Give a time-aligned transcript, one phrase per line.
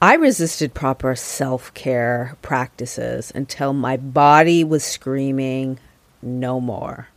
[0.00, 5.78] I resisted proper self care practices until my body was screaming,
[6.20, 7.08] no more.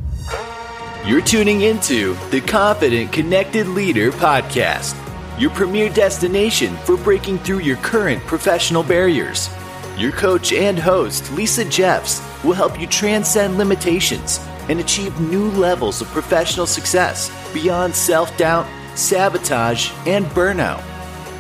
[1.06, 4.96] You're tuning into the Confident Connected Leader podcast,
[5.38, 9.50] your premier destination for breaking through your current professional barriers.
[9.98, 14.40] Your coach and host, Lisa Jeffs, will help you transcend limitations
[14.70, 20.82] and achieve new levels of professional success beyond self doubt, sabotage, and burnout.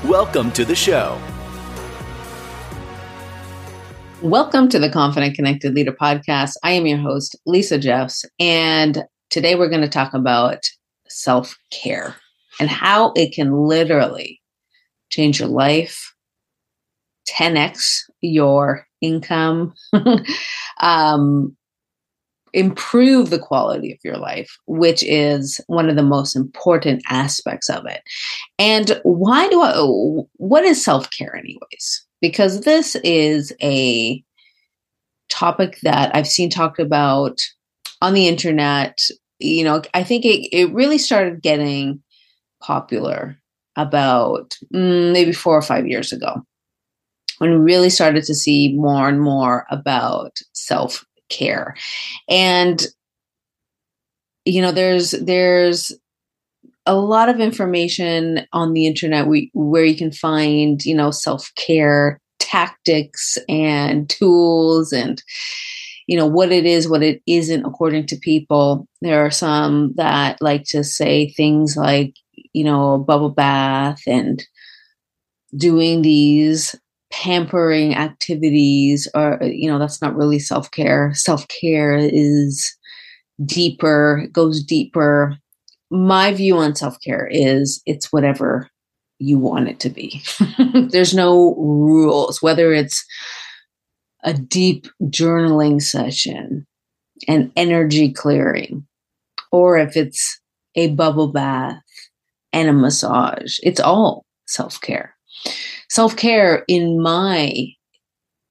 [0.04, 1.18] Welcome to the show.
[4.22, 6.56] Welcome to the Confident Connected Leader podcast.
[6.62, 10.70] I am your host, Lisa Jeffs, and today we're going to talk about
[11.08, 12.18] self care
[12.60, 14.42] and how it can literally
[15.10, 16.14] change your life,
[17.30, 19.74] 10x your income,
[20.82, 21.56] um,
[22.52, 27.86] improve the quality of your life, which is one of the most important aspects of
[27.86, 28.02] it.
[28.58, 29.76] And why do I,
[30.34, 32.06] what is self care, anyways?
[32.22, 34.24] Because this is a
[35.30, 37.40] topic that I've seen talked about
[38.02, 39.00] on the internet.
[39.40, 42.02] You know, I think it, it really started getting
[42.62, 43.38] popular
[43.76, 46.44] about mm, maybe four or five years ago
[47.38, 51.76] when we really started to see more and more about self care.
[52.28, 52.86] And
[54.46, 55.94] you know, there's there's
[56.90, 62.20] a lot of information on the internet we, where you can find, you know, self-care
[62.40, 65.22] tactics and tools and
[66.08, 68.88] you know what it is what it isn't according to people.
[69.02, 72.16] There are some that like to say things like
[72.54, 74.44] you know bubble bath and
[75.56, 76.74] doing these
[77.12, 81.12] pampering activities or you know that's not really self-care.
[81.14, 82.76] Self-care is
[83.46, 85.38] deeper goes deeper
[85.92, 88.70] my view on self-care is it's whatever
[89.18, 90.22] you want it to be.
[90.92, 93.06] There's no rules whether it's
[94.24, 96.66] a deep journaling session
[97.28, 98.86] an energy clearing
[99.52, 100.40] or if it's
[100.76, 101.76] a bubble bath
[102.54, 105.16] and a massage it's all self-care.
[105.90, 107.68] Self care, in my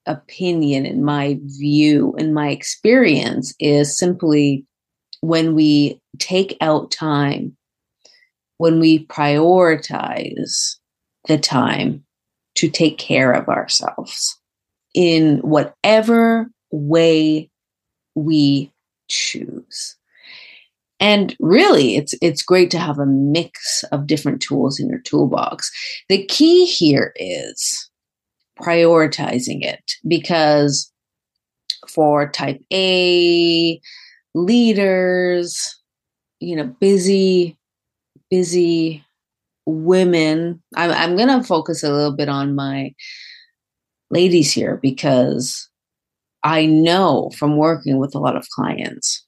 [0.07, 4.65] opinion, in my view, in my experience, is simply
[5.21, 7.57] when we take out time,
[8.59, 10.77] when we prioritize
[11.27, 12.05] the time
[12.57, 14.39] to take care of ourselves
[14.95, 17.49] in whatever way
[18.15, 18.73] we
[19.09, 19.97] choose.
[21.01, 25.71] And really, it's it's great to have a mix of different tools in your toolbox.
[26.09, 27.89] The key here is
[28.61, 30.93] prioritizing it because
[31.89, 33.81] for type A
[34.35, 35.77] leaders,
[36.41, 37.59] you know, busy,
[38.31, 39.05] busy
[39.67, 40.63] women.
[40.77, 42.95] I'm, I'm going to focus a little bit on my
[44.11, 45.69] ladies here because
[46.43, 49.25] I know from working with a lot of clients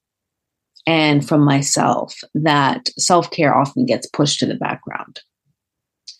[0.86, 5.20] and from myself that self care often gets pushed to the background.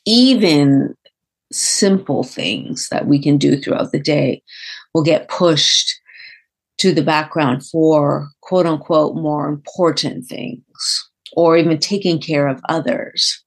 [0.07, 0.95] Even
[1.53, 4.43] simple things that we can do throughout the day
[4.95, 5.99] will get pushed
[6.79, 13.45] to the background for quote unquote more important things or even taking care of others.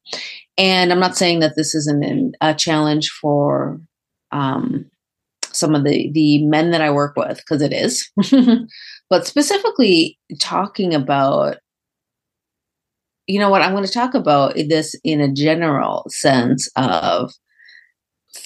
[0.58, 3.82] And I'm not saying that this isn't a challenge for
[4.32, 4.90] um,
[5.52, 8.10] some of the the men that I work with because it is.
[9.10, 11.58] but specifically talking about
[13.28, 17.32] you know what i'm going to talk about this in a general sense of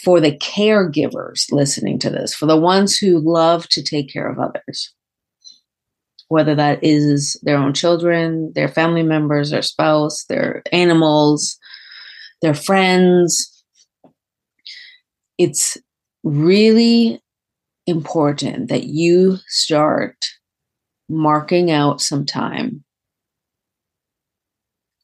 [0.03, 4.37] for the caregivers listening to this for the ones who love to take care of
[4.37, 4.93] others
[6.29, 11.57] whether that is their own children their family members their spouse their animals
[12.41, 13.63] their friends
[15.37, 15.77] it's
[16.23, 17.21] really
[17.85, 20.25] important that you start
[21.09, 22.83] marking out some time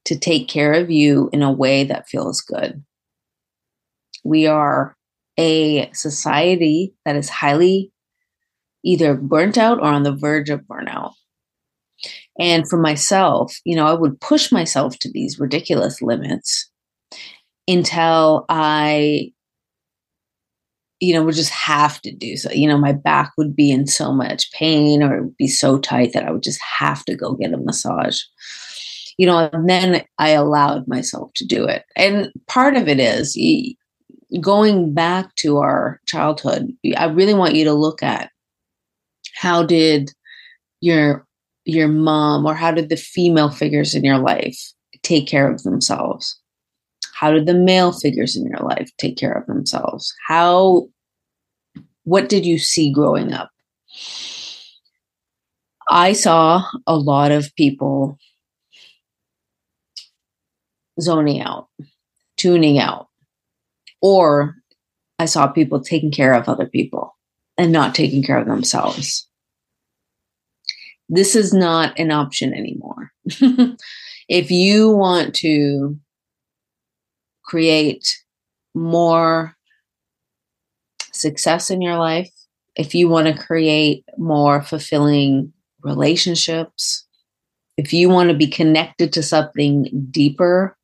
[0.05, 2.83] to take care of you in a way that feels good.
[4.23, 4.97] We are
[5.39, 7.91] a society that is highly
[8.83, 11.13] either burnt out or on the verge of burnout.
[12.39, 16.69] And for myself, you know, I would push myself to these ridiculous limits
[17.67, 19.33] until I
[21.03, 22.49] you know, would just have to do so.
[22.53, 25.77] You know, my back would be in so much pain or it would be so
[25.77, 28.21] tight that I would just have to go get a massage.
[29.17, 31.83] You know, and then I allowed myself to do it.
[31.97, 33.37] And part of it is
[34.39, 36.71] going back to our childhood.
[36.95, 38.31] I really want you to look at
[39.43, 40.09] how did
[40.79, 41.27] your
[41.65, 44.57] your mom or how did the female figures in your life
[45.01, 46.39] take care of themselves?
[47.13, 50.13] How did the male figures in your life take care of themselves?
[50.27, 50.87] How,
[52.05, 53.49] what did you see growing up?
[55.89, 58.17] I saw a lot of people
[61.01, 61.67] zoning out,
[62.37, 63.07] tuning out,
[64.01, 64.55] or
[65.19, 67.17] I saw people taking care of other people
[67.57, 69.27] and not taking care of themselves.
[71.13, 73.11] This is not an option anymore.
[74.27, 75.95] if you want to
[77.45, 78.17] create
[78.73, 79.55] more
[81.11, 82.31] success in your life,
[82.75, 87.05] if you want to create more fulfilling relationships,
[87.77, 90.75] if you want to be connected to something deeper,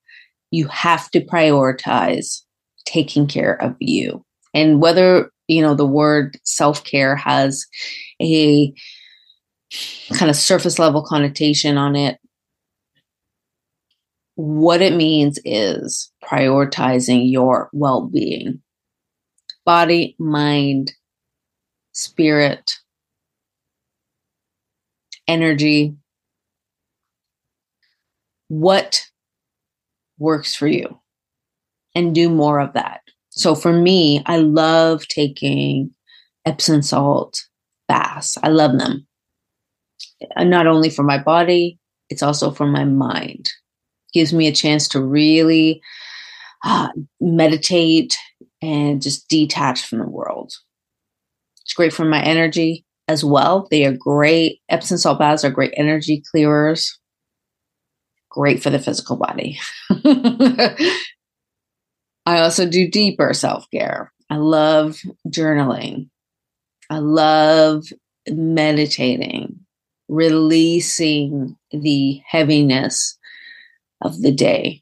[0.51, 2.43] you have to prioritize
[2.85, 4.23] taking care of you.
[4.53, 7.65] And whether, you know, the word self care has
[8.21, 8.71] a
[10.13, 12.19] kind of surface level connotation on it,
[14.35, 18.61] what it means is prioritizing your well being
[19.65, 20.93] body, mind,
[21.91, 22.73] spirit,
[25.27, 25.95] energy.
[28.47, 29.03] What
[30.17, 30.99] works for you?
[31.93, 33.01] And do more of that.
[33.29, 35.91] So for me, I love taking
[36.45, 37.45] Epsom salt
[37.87, 38.37] baths.
[38.41, 39.05] I love them.
[40.35, 41.79] And not only for my body,
[42.09, 43.49] it's also for my mind.
[44.13, 45.81] gives me a chance to really
[46.63, 46.89] uh,
[47.21, 48.17] meditate
[48.61, 50.53] and just detach from the world.
[51.63, 53.67] It's great for my energy as well.
[53.69, 54.59] They are great.
[54.69, 56.99] Epsom salt baths are great energy clearers.
[58.29, 59.59] Great for the physical body.
[62.25, 64.11] I also do deeper self care.
[64.29, 66.09] I love journaling.
[66.89, 67.85] I love
[68.27, 69.59] meditating,
[70.09, 73.17] releasing the heaviness
[74.01, 74.81] of the day,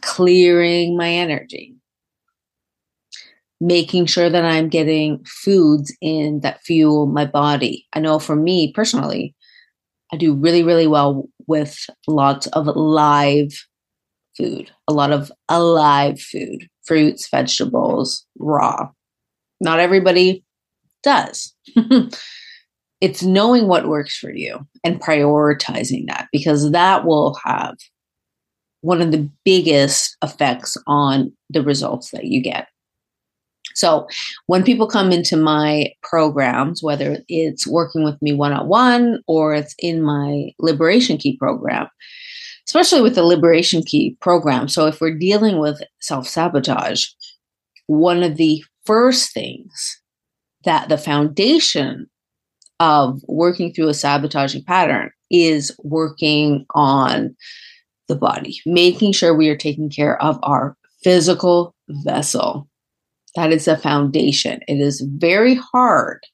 [0.00, 1.74] clearing my energy,
[3.60, 7.86] making sure that I'm getting foods in that fuel my body.
[7.92, 9.34] I know for me personally,
[10.12, 11.76] I do really, really well with
[12.06, 13.52] lots of live
[14.36, 18.88] food, a lot of alive food, fruits, vegetables, raw.
[19.60, 20.44] Not everybody
[21.02, 21.54] does.
[23.00, 27.76] it's knowing what works for you and prioritizing that because that will have
[28.82, 32.68] one of the biggest effects on the results that you get.
[33.74, 34.06] So,
[34.46, 39.54] when people come into my programs, whether it's working with me one on one or
[39.54, 41.86] it's in my Liberation Key program,
[42.66, 44.66] especially with the Liberation Key program.
[44.66, 47.06] So, if we're dealing with self sabotage,
[47.86, 50.00] one of the first things
[50.64, 52.09] that the foundation
[52.80, 57.36] of working through a sabotaging pattern is working on
[58.08, 62.68] the body, making sure we are taking care of our physical vessel.
[63.36, 64.60] That is the foundation.
[64.66, 66.24] It is very hard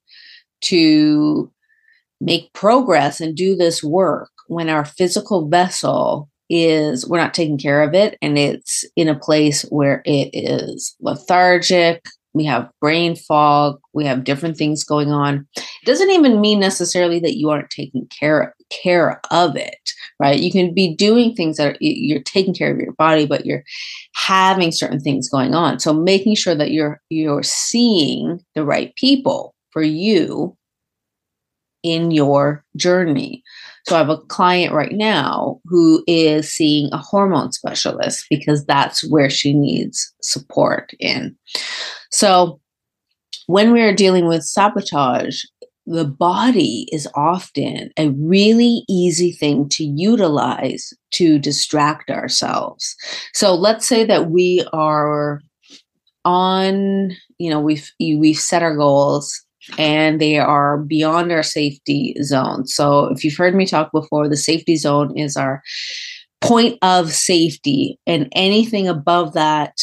[0.62, 1.52] to
[2.20, 7.82] make progress and do this work when our physical vessel is we're not taking care
[7.82, 12.04] of it and it's in a place where it is lethargic
[12.36, 13.80] we have brain fog.
[13.92, 15.46] We have different things going on.
[15.56, 20.40] It doesn't even mean necessarily that you aren't taking care care of it right?
[20.40, 23.64] You can be doing things that are, you're taking care of your body but you're
[24.14, 25.78] having certain things going on.
[25.78, 30.55] So making sure that you're you're seeing the right people for you
[31.86, 33.42] in your journey
[33.86, 39.08] so I have a client right now who is seeing a hormone specialist because that's
[39.08, 41.36] where she needs support in.
[42.10, 42.60] So
[43.46, 45.40] when we are dealing with sabotage,
[45.86, 52.96] the body is often a really easy thing to utilize to distract ourselves.
[53.34, 55.40] So let's say that we are
[56.24, 59.45] on, you know, we've we've set our goals
[59.78, 62.66] and they are beyond our safety zone.
[62.66, 65.62] So, if you've heard me talk before, the safety zone is our
[66.40, 69.74] point of safety, and anything above that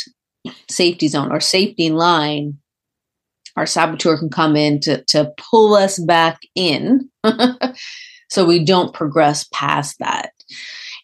[0.69, 2.57] safety zone or safety line,
[3.55, 7.09] our saboteur can come in to, to pull us back in
[8.29, 10.31] so we don't progress past that.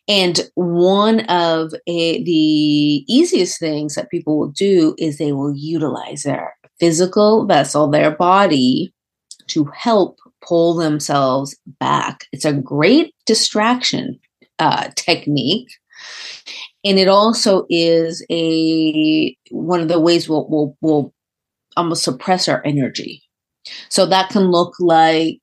[0.08, 6.24] And one of a, the easiest things that people will do is they will utilize
[6.24, 8.94] their physical vessel, their body,
[9.48, 12.26] to help pull themselves back.
[12.32, 14.20] It's a great distraction
[14.60, 15.70] uh, technique.
[16.86, 21.14] And it also is a one of the ways we'll, we'll, we'll
[21.76, 23.24] almost suppress our energy.
[23.90, 25.42] So that can look like,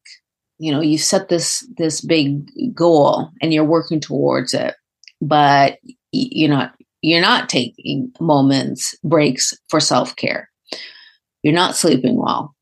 [0.58, 4.74] you know, you set this this big goal and you're working towards it,
[5.20, 5.78] but
[6.12, 10.50] you're not you're not taking moments, breaks for self care.
[11.46, 12.56] You're not sleeping well.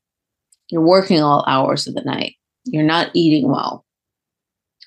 [0.69, 2.35] You're working all hours of the night.
[2.65, 3.83] You're not eating well,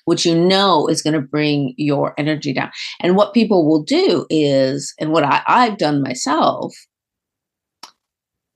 [0.05, 2.71] which you know is going to bring your energy down.
[3.01, 6.73] And what people will do is, and what I, I've done myself,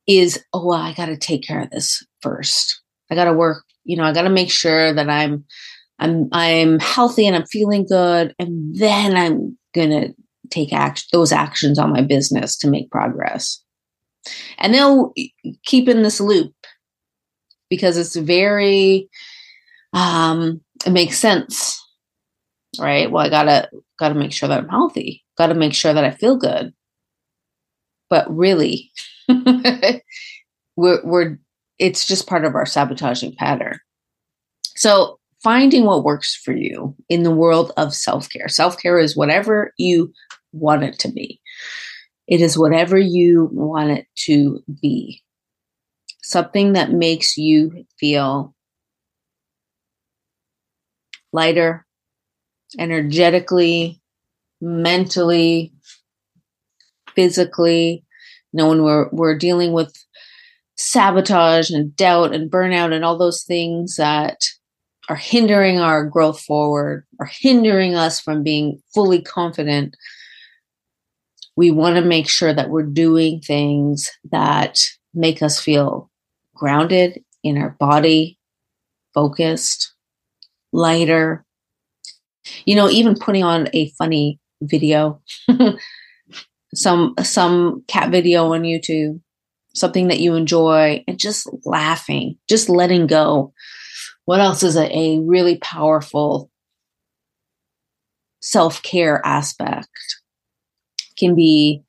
[0.08, 2.82] is, oh, well, I got to take care of this first.
[3.12, 5.44] I got to work, you know, I got to make sure that I'm
[6.00, 10.14] I'm I'm healthy and I'm feeling good and then I'm going to
[10.50, 13.63] take action those actions on my business to make progress.
[14.58, 15.14] And they'll
[15.66, 16.54] keep in this loop
[17.70, 19.10] because it's very
[19.94, 21.80] um it makes sense.
[22.80, 23.12] Right?
[23.12, 25.24] Well, I got to got to make sure that I'm healthy.
[25.38, 26.74] Got to make sure that I feel good.
[28.10, 28.92] But really
[30.76, 31.40] we're, we're
[31.80, 33.80] it's just part of our sabotaging pattern.
[34.76, 38.48] So finding what works for you in the world of self care.
[38.48, 40.12] Self care is whatever you
[40.52, 41.40] want it to be,
[42.28, 45.22] it is whatever you want it to be.
[46.22, 48.56] Something that makes you feel
[51.34, 51.86] lighter,
[52.80, 54.02] energetically,
[54.62, 55.74] mentally,
[57.16, 58.06] physically,
[58.52, 59.94] you know, when we're we're dealing with
[60.76, 64.38] sabotage and doubt and burnout and all those things that
[65.10, 69.96] are hindering our growth forward, are hindering us from being fully confident.
[71.56, 74.80] We want to make sure that we're doing things that
[75.14, 76.10] make us feel
[76.56, 78.40] grounded in our body,
[79.14, 79.94] focused,
[80.72, 81.46] lighter.
[82.66, 85.22] You know, even putting on a funny video
[86.76, 89.22] some some cat video on YouTube,
[89.76, 93.54] something that you enjoy, and just laughing, just letting go.
[94.26, 96.50] What else is a, a really powerful
[98.42, 99.90] self care aspect?
[101.18, 101.84] Can be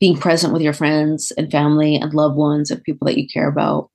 [0.00, 3.48] being present with your friends and family and loved ones and people that you care
[3.48, 3.90] about.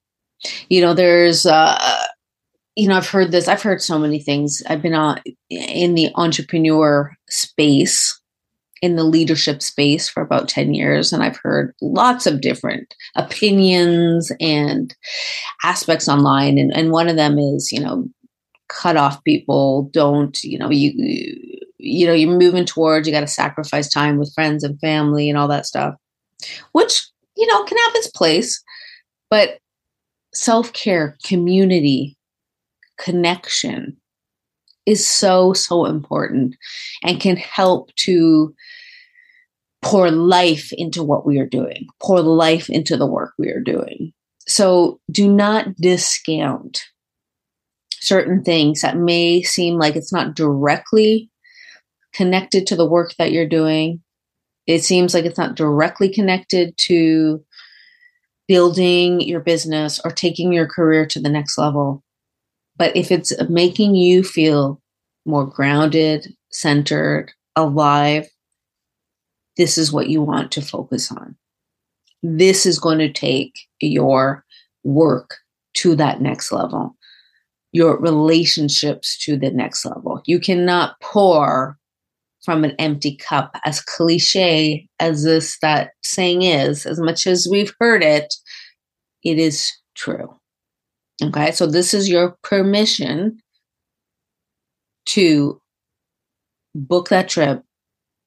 [0.70, 2.06] You know, there's, uh,
[2.76, 3.48] you know, I've heard this.
[3.48, 4.64] I've heard so many things.
[4.68, 8.20] I've been on in the entrepreneur space
[8.82, 14.32] in the leadership space for about 10 years and I've heard lots of different opinions
[14.40, 14.96] and
[15.64, 18.10] aspects online and, and one of them is, you know,
[18.70, 21.51] cut off people, don't, you know, you you
[22.08, 25.48] know, you're moving towards you got to sacrifice time with friends and family and all
[25.48, 25.96] that stuff.
[26.72, 28.64] Which, you know, can have its place,
[29.30, 29.60] but
[30.34, 32.18] self-care, community,
[32.98, 33.98] connection
[34.86, 36.56] is so so important
[37.04, 38.54] and can help to
[39.82, 44.14] pour life into what we are doing, pour life into the work we are doing.
[44.48, 46.84] So do not discount
[47.94, 51.31] certain things that may seem like it's not directly
[52.14, 54.02] connected to the work that you're doing.
[54.68, 57.44] It seems like it's not directly connected to
[58.48, 62.04] building your business or taking your career to the next level.
[62.78, 64.82] But if it's making you feel
[65.26, 68.28] more grounded, centered, alive,
[69.58, 71.36] this is what you want to focus on.
[72.24, 74.46] This is going to take your
[74.84, 75.38] work
[75.76, 76.96] to that next level,
[77.72, 80.22] your relationships to the next level.
[80.26, 81.78] You cannot pour
[82.44, 87.74] from an empty cup, as cliche as this that saying is, as much as we've
[87.80, 88.34] heard it,
[89.24, 90.34] it is true.
[91.24, 93.38] Okay, so this is your permission
[95.06, 95.62] to
[96.74, 97.64] book that trip,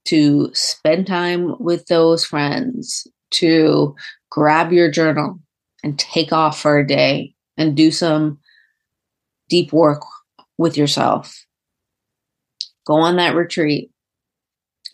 [0.06, 3.94] to spend time with those friends, to
[4.30, 5.40] grab your journal
[5.82, 8.38] and take off for a day and do some
[9.48, 10.02] deep work
[10.56, 11.44] with yourself.
[12.86, 13.90] Go on that retreat.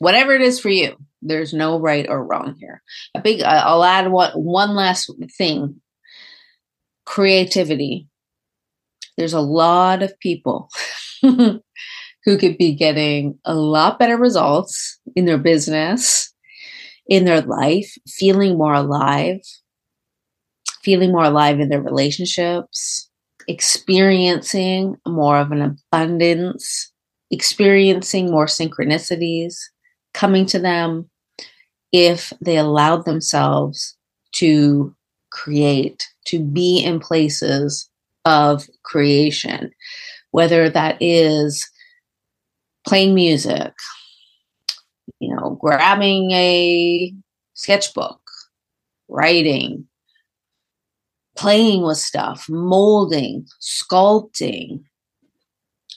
[0.01, 2.83] Whatever it is for you, there's no right or wrong here.
[3.15, 5.81] A big, uh, I'll add one last thing
[7.05, 8.09] creativity.
[9.19, 10.71] There's a lot of people
[11.23, 11.61] who
[12.25, 16.33] could be getting a lot better results in their business,
[17.07, 19.41] in their life, feeling more alive,
[20.83, 23.11] feeling more alive in their relationships,
[23.49, 26.91] experiencing more of an abundance,
[27.31, 29.57] experiencing more synchronicities
[30.13, 31.09] coming to them
[31.93, 33.97] if they allowed themselves
[34.33, 34.95] to
[35.31, 37.89] create, to be in places
[38.25, 39.71] of creation,
[40.31, 41.69] whether that is
[42.87, 43.73] playing music,
[45.19, 47.13] you know, grabbing a
[47.55, 48.21] sketchbook,
[49.09, 49.87] writing,
[51.37, 54.83] playing with stuff, molding, sculpting,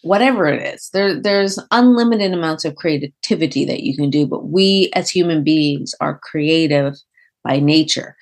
[0.03, 0.89] whatever it is.
[0.93, 5.95] There, there's unlimited amounts of creativity that you can do, but we as human beings
[5.99, 6.95] are creative
[7.43, 8.15] by nature.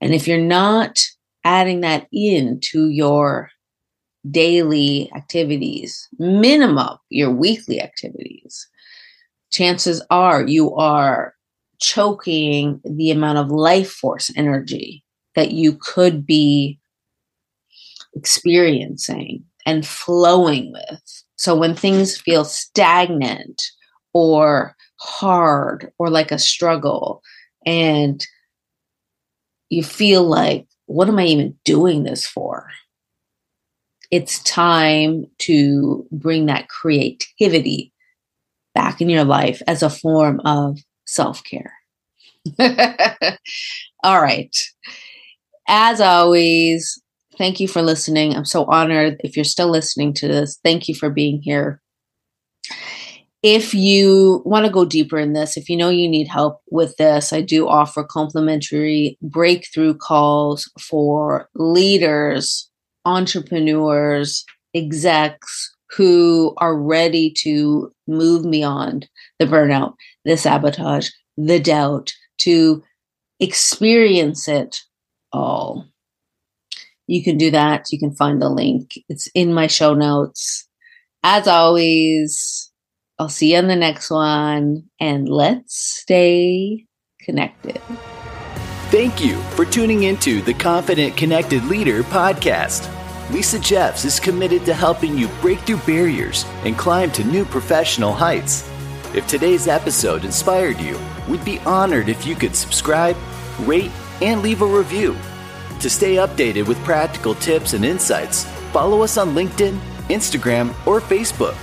[0.00, 1.00] And if you're not
[1.44, 3.50] adding that in to your
[4.30, 8.66] daily activities, minimum your weekly activities,
[9.52, 11.34] chances are you are
[11.80, 16.78] choking the amount of life force energy that you could be
[18.14, 21.24] experiencing and flowing with.
[21.36, 23.62] So when things feel stagnant
[24.12, 27.22] or hard or like a struggle,
[27.66, 28.24] and
[29.70, 32.68] you feel like, what am I even doing this for?
[34.10, 37.92] It's time to bring that creativity
[38.74, 41.72] back in your life as a form of self care.
[44.04, 44.54] All right.
[45.68, 47.00] As always,
[47.36, 48.34] thank you for listening.
[48.34, 50.58] I'm so honored if you're still listening to this.
[50.62, 51.80] Thank you for being here.
[53.42, 56.96] If you want to go deeper in this, if you know you need help with
[56.96, 62.70] this, I do offer complimentary breakthrough calls for leaders,
[63.04, 72.82] entrepreneurs, execs who are ready to move beyond the burnout, the sabotage, the doubt, to
[73.40, 74.80] experience it
[75.32, 75.86] all
[77.06, 77.86] you can do that.
[77.90, 78.98] You can find the link.
[79.08, 80.68] It's in my show notes.
[81.22, 82.70] As always,
[83.18, 86.86] I'll see you on the next one and let's stay
[87.20, 87.80] connected.
[88.90, 92.90] Thank you for tuning into the Confident Connected Leader podcast.
[93.32, 98.12] Lisa Jeffs is committed to helping you break through barriers and climb to new professional
[98.12, 98.68] heights.
[99.14, 103.16] If today's episode inspired you, we'd be honored if you could subscribe,
[103.60, 105.16] rate, and leave a review.
[105.80, 109.78] To stay updated with practical tips and insights, follow us on LinkedIn,
[110.08, 111.56] Instagram, or Facebook.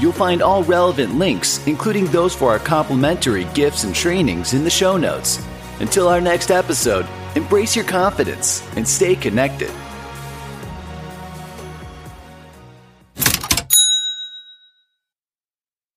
[0.00, 4.70] You'll find all relevant links, including those for our complimentary gifts and trainings, in the
[4.70, 5.44] show notes.
[5.80, 9.70] Until our next episode, embrace your confidence and stay connected.